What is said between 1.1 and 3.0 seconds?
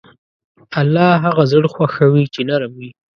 هغه زړه خوښوي چې نرم وي.